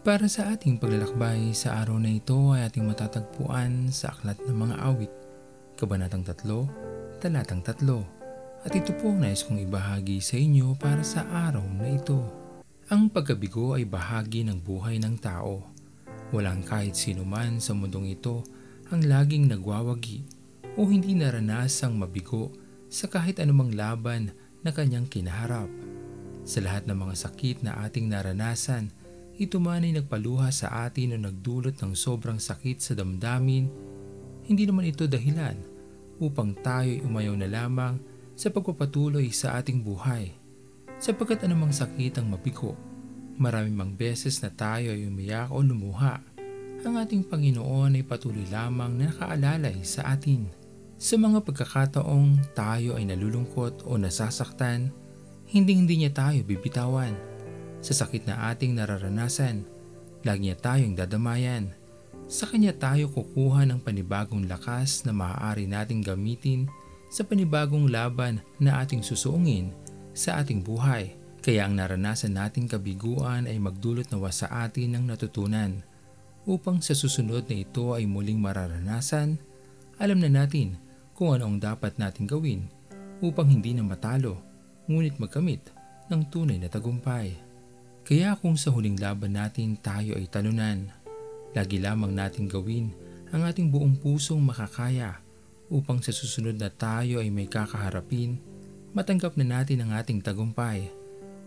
[0.00, 4.76] Para sa ating paglalakbay sa araw na ito ay ating matatagpuan sa Aklat ng Mga
[4.80, 5.12] Awit,
[5.76, 8.64] Kabanatang 3, Talatang 3.
[8.64, 12.16] At ito po nais kong ibahagi sa inyo para sa araw na ito.
[12.88, 15.68] Ang pagkabigo ay bahagi ng buhay ng tao.
[16.32, 18.40] Walang kahit sino man sa mundong ito
[18.88, 20.24] ang laging nagwawagi
[20.80, 22.48] o hindi naranasang mabigo
[22.88, 24.32] sa kahit anumang laban
[24.64, 25.68] na kanyang kinaharap.
[26.48, 28.88] Sa lahat ng mga sakit na ating naranasan,
[29.40, 33.72] ito man ay nagpaluha sa atin o nagdulot ng sobrang sakit sa damdamin,
[34.44, 35.56] hindi naman ito dahilan
[36.20, 37.96] upang tayo umayaw na lamang
[38.36, 40.36] sa pagpapatuloy sa ating buhay.
[41.00, 42.76] Sapagkat anumang sakit ang mabigo,
[43.40, 46.20] marami mang beses na tayo ay umiyak o lumuha.
[46.84, 50.52] Ang ating Panginoon ay patuloy lamang na nakaalalay sa atin.
[51.00, 54.92] Sa mga pagkakataong tayo ay nalulungkot o nasasaktan,
[55.48, 57.29] hindi hindi niya tayo bibitawan.
[57.80, 59.64] Sa sakit na ating nararanasan,
[60.20, 61.72] lagi niya tayong dadamayan.
[62.30, 66.68] Sa Kanya tayo kukuha ng panibagong lakas na maaari nating gamitin
[67.10, 69.74] sa panibagong laban na ating susuungin
[70.14, 71.16] sa ating buhay.
[71.40, 75.80] Kaya ang naranasan nating kabiguan ay magdulot nawa sa atin ng natutunan
[76.44, 79.40] upang sa susunod na ito ay muling mararanasan,
[79.96, 80.76] alam na natin
[81.16, 82.68] kung ano ang dapat natin gawin
[83.24, 84.36] upang hindi na matalo
[84.88, 85.64] ngunit magkamit
[86.12, 87.49] ng tunay na tagumpay.
[88.10, 90.90] Kaya kung sa huling laban natin tayo ay talunan,
[91.54, 92.90] lagi lamang natin gawin
[93.30, 95.22] ang ating buong pusong makakaya
[95.70, 98.42] upang sa susunod na tayo ay may kakaharapin,
[98.90, 100.90] matanggap na natin ang ating tagumpay.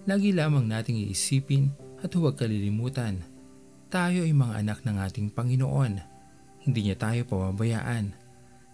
[0.08, 1.68] Lagi lamang nating iisipin
[2.00, 3.20] at huwag kalilimutan,
[3.92, 6.00] tayo ay mga anak ng ating Panginoon.
[6.64, 8.24] Hindi niya tayo pababayaan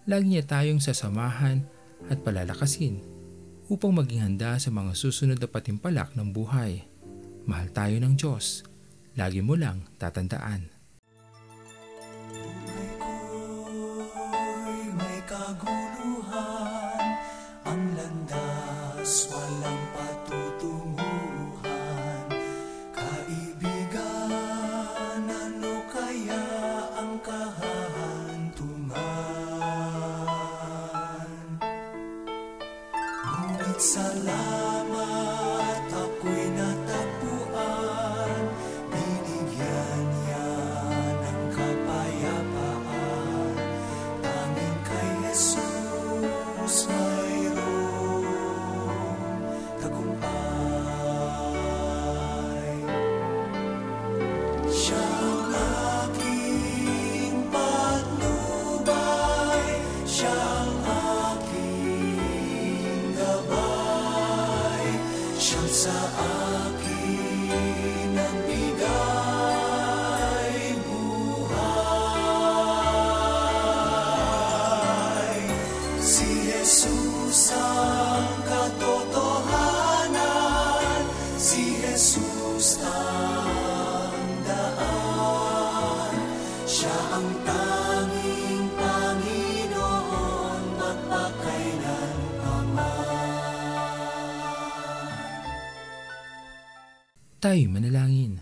[0.08, 1.62] lagi niya tayong sasamahan
[2.08, 2.98] at palalakasin
[3.70, 6.82] upang maging handa sa mga susunod na patimpalak ng buhay.
[7.50, 8.62] Mahal tayo ng Diyos.
[9.18, 10.70] Lagi mo lang tatandaan.
[13.02, 17.02] Buhay may kaguluhan,
[17.66, 22.22] ang landas walang patutunguhan.
[22.94, 24.30] Kaibigan,
[25.26, 26.46] ano kaya
[27.02, 27.69] ang kahantungan?
[97.40, 98.36] Tayo manalangin.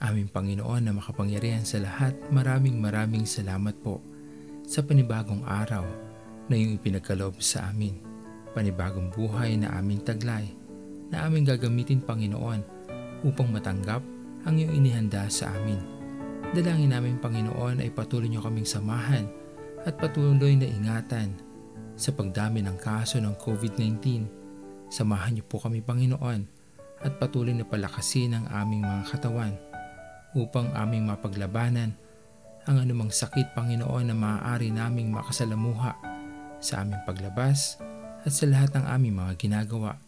[0.00, 4.00] Aming Panginoon na makapangyarihan sa lahat, maraming maraming salamat po
[4.64, 5.84] sa panibagong araw
[6.48, 7.92] na iyong ipinagkaloob sa amin.
[8.56, 10.48] Panibagong buhay na aming taglay
[11.12, 12.64] na aming gagamitin Panginoon
[13.20, 14.00] upang matanggap
[14.48, 15.84] ang iyong inihanda sa amin.
[16.56, 19.28] Dalangin namin Panginoon ay patuloy niyo kaming samahan
[19.84, 21.36] at patuloy na ingatan
[22.00, 24.24] sa pagdami ng kaso ng COVID-19.
[24.88, 26.61] Samahan niyo po kami Panginoon
[27.02, 29.54] at patuloy na palakasin ang aming mga katawan
[30.32, 31.92] upang aming mapaglabanan
[32.62, 35.98] ang anumang sakit Panginoon na maaari naming makasalamuha
[36.62, 37.82] sa aming paglabas
[38.22, 39.98] at sa lahat ng aming mga ginagawa.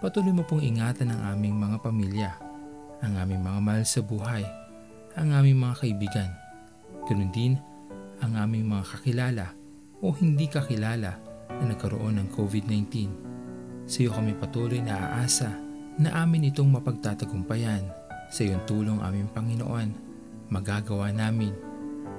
[0.00, 2.30] Patuloy mo pong ingatan ang aming mga pamilya,
[3.04, 4.42] ang aming mga mahal sa buhay,
[5.20, 6.30] ang aming mga kaibigan.
[7.04, 7.52] Ganun din
[8.24, 9.46] ang aming mga kakilala
[10.00, 11.12] o hindi kakilala
[11.60, 12.88] na nagkaroon ng COVID-19.
[13.84, 17.84] Sa iyo kami patuloy na aasa na amin itong mapagtatagumpayan.
[18.32, 19.88] Sa iyong tulong aming Panginoon,
[20.48, 21.52] magagawa namin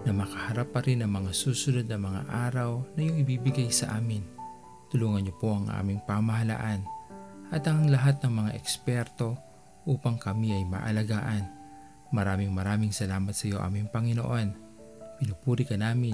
[0.05, 4.21] na makaharap pa rin ang mga susunod na mga araw na iyong ibibigay sa amin.
[4.93, 6.85] Tulungan niyo po ang aming pamahalaan
[7.49, 9.33] at ang lahat ng mga eksperto
[9.89, 11.49] upang kami ay maalagaan.
[12.13, 14.53] Maraming maraming salamat sa iyo aming Panginoon.
[15.17, 16.13] Pinupuri ka namin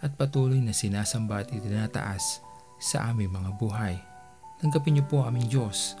[0.00, 2.40] at patuloy na sinasamba at itinataas
[2.80, 3.96] sa aming mga buhay.
[4.64, 6.00] Tanggapin niyo po aming Diyos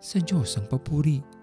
[0.00, 1.35] sa Diyos ang papuri.